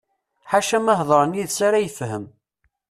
[0.51, 2.25] Ḥaca ma hedren yid-s ara yefhem.